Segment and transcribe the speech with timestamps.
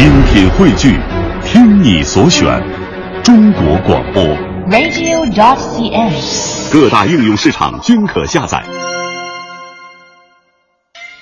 [0.00, 0.98] 精品汇聚，
[1.44, 2.58] 听你所选，
[3.22, 4.22] 中国广播。
[4.70, 6.72] radio.cn。
[6.72, 8.64] 各大应用市场均可下载。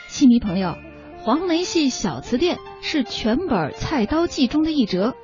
[0.06, 0.76] 戏迷朋友，
[1.18, 5.14] 黄梅戏小词店是全本《菜刀记》中的一折。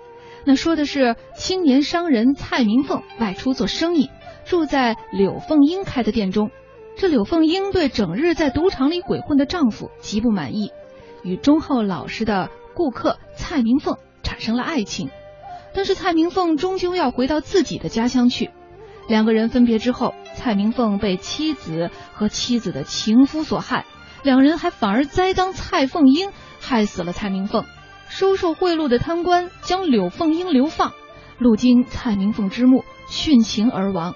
[0.44, 4.10] 那说的是青年商人蔡明凤外出做生意，
[4.44, 6.50] 住在柳凤英开的店中。
[6.96, 10.72] 这柳凤英对整日在赌场里鬼混的丈夫极不满意，
[11.22, 15.10] 与忠厚老实的顾客蔡明凤产生了爱情。
[15.74, 18.50] 但是蔡明凤终究要回到自己的家乡去。
[19.08, 23.84] 两个人分别之后，蔡明凤被妻子和妻子的情夫所害，
[24.22, 27.64] 两人还反而栽赃蔡凤英，害死了蔡明凤。
[28.08, 30.92] 收受贿赂的贪官将柳凤英流放，
[31.38, 34.14] 路经蔡明凤之墓，殉情而亡。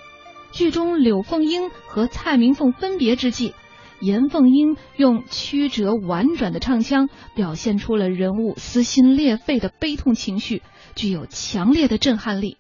[0.53, 3.55] 剧中柳凤英和蔡明凤分别之际，
[4.01, 10.63] 严凤英用曲折婉转的唱腔，表现出了人物撕心裂肺的悲痛情绪，
[10.95, 12.57] 具有强烈的震撼力。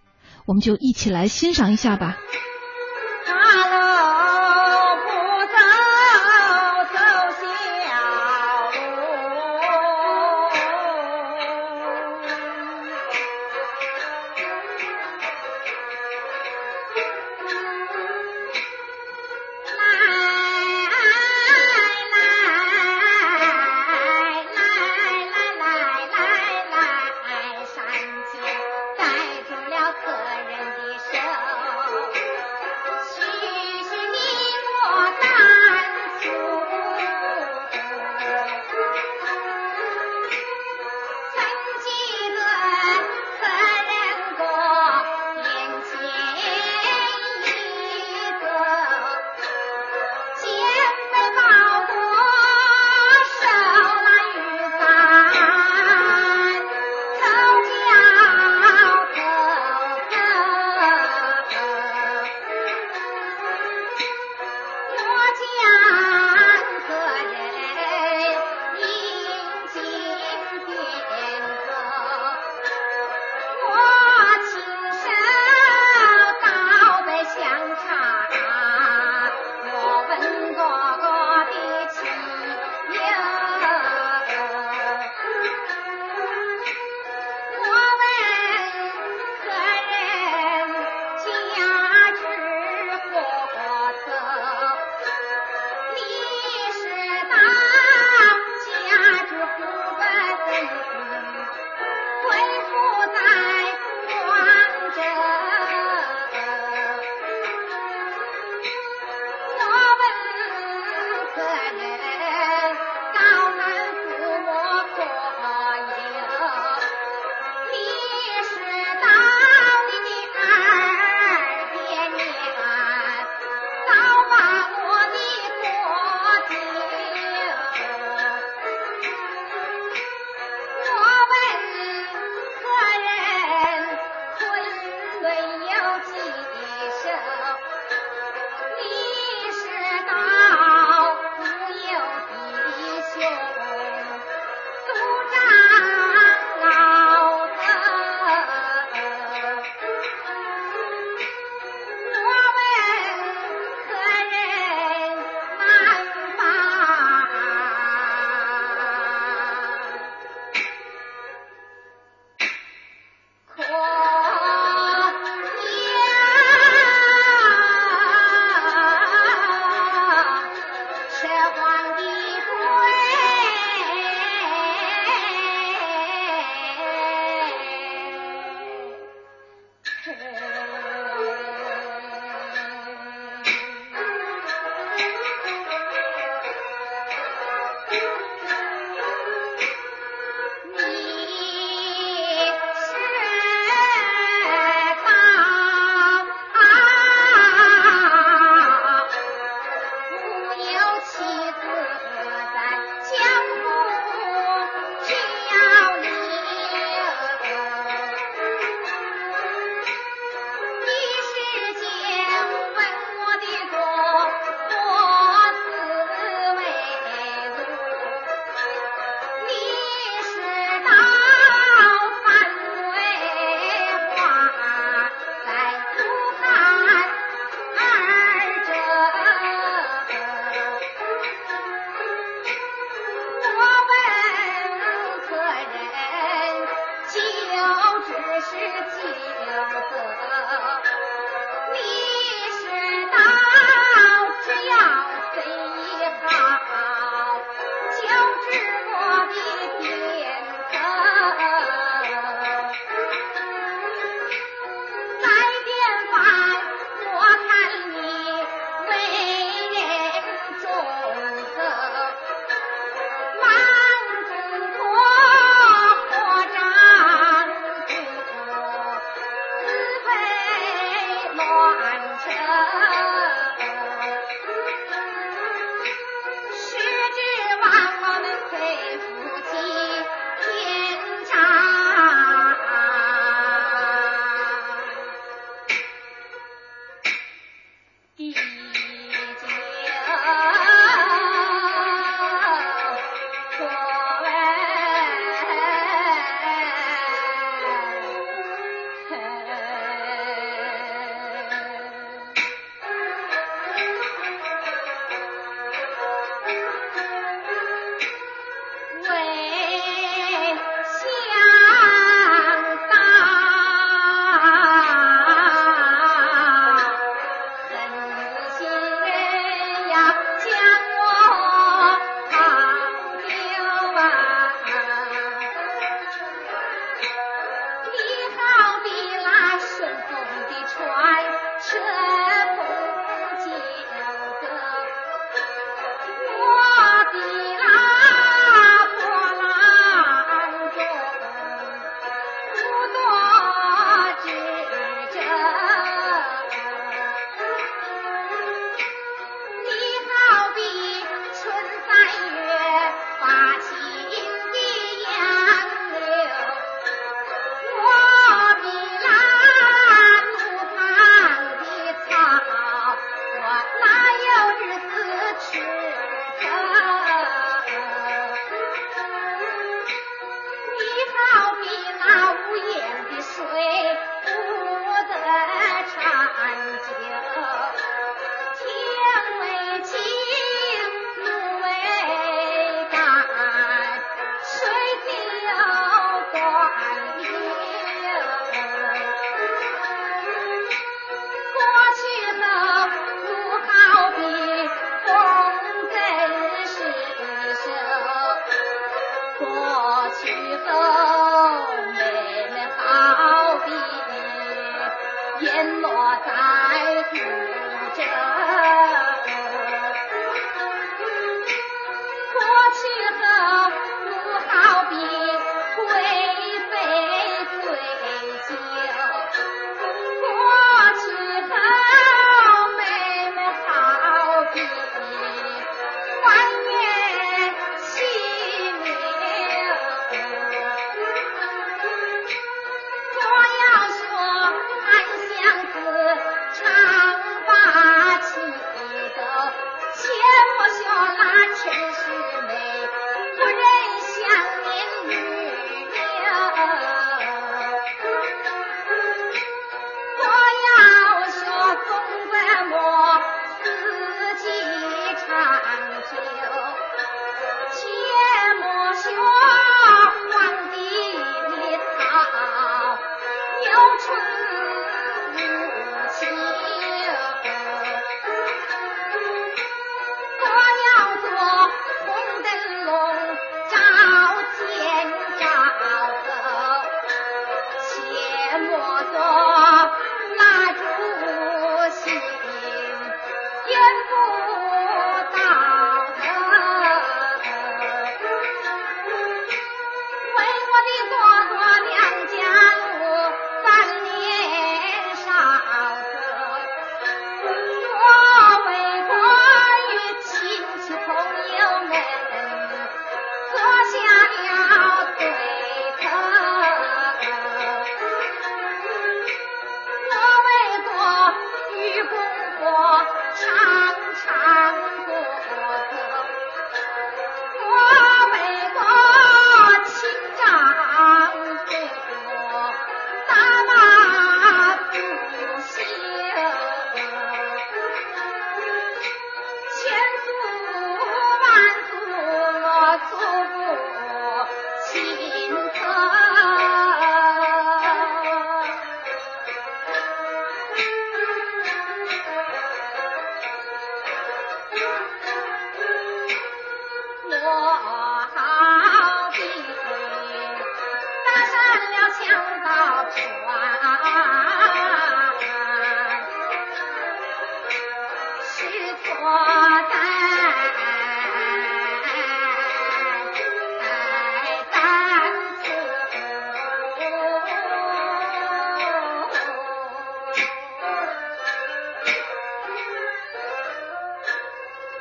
[0.47, 2.17] 我们就一起来欣赏一下吧。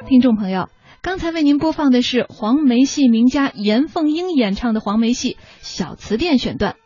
[0.08, 0.70] 听众朋友，
[1.02, 6.78] 刚才为您播放的是黄梅戏名家严凤英演唱的黄梅戏《小词店》选段。